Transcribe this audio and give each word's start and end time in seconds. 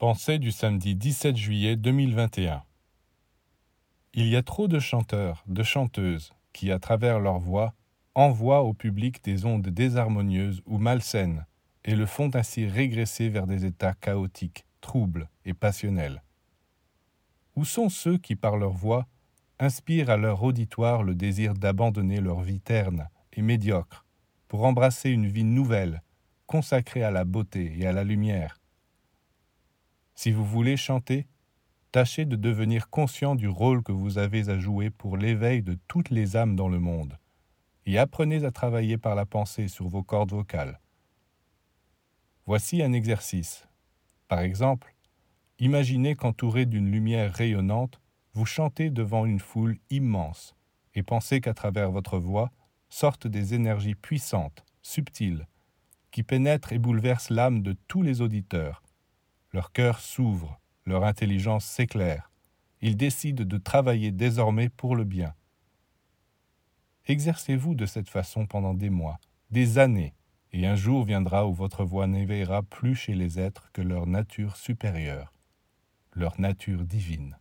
Pensée 0.00 0.38
du 0.38 0.50
samedi 0.50 0.94
17 0.94 1.36
juillet 1.36 1.76
2021 1.76 2.62
Il 4.14 4.28
y 4.28 4.36
a 4.36 4.42
trop 4.42 4.66
de 4.66 4.78
chanteurs, 4.78 5.44
de 5.46 5.62
chanteuses, 5.62 6.32
qui, 6.54 6.72
à 6.72 6.78
travers 6.78 7.20
leur 7.20 7.38
voix, 7.38 7.74
envoient 8.14 8.62
au 8.62 8.72
public 8.72 9.22
des 9.22 9.44
ondes 9.44 9.68
désharmonieuses 9.68 10.62
ou 10.64 10.78
malsaines 10.78 11.44
et 11.84 11.94
le 11.94 12.06
font 12.06 12.30
ainsi 12.32 12.66
régresser 12.66 13.28
vers 13.28 13.46
des 13.46 13.66
états 13.66 13.92
chaotiques, 13.92 14.64
troubles 14.80 15.28
et 15.44 15.52
passionnels. 15.52 16.22
Où 17.54 17.66
sont 17.66 17.90
ceux 17.90 18.16
qui, 18.16 18.36
par 18.36 18.56
leur 18.56 18.72
voix, 18.72 19.06
inspirent 19.58 20.08
à 20.08 20.16
leur 20.16 20.42
auditoire 20.42 21.02
le 21.02 21.14
désir 21.14 21.52
d'abandonner 21.52 22.22
leur 22.22 22.40
vie 22.40 22.60
terne 22.60 23.10
et 23.34 23.42
médiocre 23.42 24.06
pour 24.48 24.64
embrasser 24.64 25.10
une 25.10 25.26
vie 25.26 25.44
nouvelle, 25.44 26.02
consacrée 26.46 27.02
à 27.02 27.10
la 27.10 27.26
beauté 27.26 27.74
et 27.78 27.86
à 27.86 27.92
la 27.92 28.02
lumière 28.02 28.59
si 30.20 30.32
vous 30.32 30.44
voulez 30.44 30.76
chanter, 30.76 31.26
tâchez 31.92 32.26
de 32.26 32.36
devenir 32.36 32.90
conscient 32.90 33.34
du 33.34 33.48
rôle 33.48 33.82
que 33.82 33.90
vous 33.90 34.18
avez 34.18 34.50
à 34.50 34.58
jouer 34.58 34.90
pour 34.90 35.16
l'éveil 35.16 35.62
de 35.62 35.78
toutes 35.88 36.10
les 36.10 36.36
âmes 36.36 36.56
dans 36.56 36.68
le 36.68 36.78
monde, 36.78 37.18
et 37.86 37.96
apprenez 37.96 38.44
à 38.44 38.50
travailler 38.50 38.98
par 38.98 39.14
la 39.14 39.24
pensée 39.24 39.66
sur 39.66 39.88
vos 39.88 40.02
cordes 40.02 40.32
vocales. 40.32 40.78
Voici 42.44 42.82
un 42.82 42.92
exercice. 42.92 43.66
Par 44.28 44.40
exemple, 44.40 44.94
imaginez 45.58 46.16
qu'entouré 46.16 46.66
d'une 46.66 46.90
lumière 46.90 47.32
rayonnante, 47.32 47.98
vous 48.34 48.44
chantez 48.44 48.90
devant 48.90 49.24
une 49.24 49.40
foule 49.40 49.78
immense, 49.88 50.54
et 50.94 51.02
pensez 51.02 51.40
qu'à 51.40 51.54
travers 51.54 51.90
votre 51.90 52.18
voix 52.18 52.50
sortent 52.90 53.26
des 53.26 53.54
énergies 53.54 53.94
puissantes, 53.94 54.66
subtiles, 54.82 55.46
qui 56.10 56.22
pénètrent 56.22 56.74
et 56.74 56.78
bouleversent 56.78 57.30
l'âme 57.30 57.62
de 57.62 57.74
tous 57.88 58.02
les 58.02 58.20
auditeurs, 58.20 58.82
leur 59.52 59.72
cœur 59.72 60.00
s'ouvre, 60.00 60.60
leur 60.86 61.04
intelligence 61.04 61.64
s'éclaire. 61.64 62.30
Ils 62.80 62.96
décident 62.96 63.44
de 63.44 63.58
travailler 63.58 64.12
désormais 64.12 64.68
pour 64.68 64.96
le 64.96 65.04
bien. 65.04 65.34
Exercez-vous 67.06 67.74
de 67.74 67.86
cette 67.86 68.08
façon 68.08 68.46
pendant 68.46 68.74
des 68.74 68.90
mois, 68.90 69.18
des 69.50 69.78
années, 69.78 70.14
et 70.52 70.66
un 70.66 70.76
jour 70.76 71.04
viendra 71.04 71.46
où 71.46 71.52
votre 71.52 71.84
voix 71.84 72.06
n'éveillera 72.06 72.62
plus 72.62 72.94
chez 72.94 73.14
les 73.14 73.38
êtres 73.38 73.70
que 73.72 73.82
leur 73.82 74.06
nature 74.06 74.56
supérieure, 74.56 75.32
leur 76.14 76.40
nature 76.40 76.84
divine. 76.84 77.36